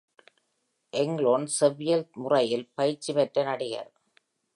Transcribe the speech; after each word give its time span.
எங்லுண்ட் 0.93 1.51
செவ்வியல் 1.59 2.05
முறையில் 2.13 2.65
பயிற்சி 2.73 3.13
பெற்ற 3.13 3.43
நடிகர். 3.43 3.91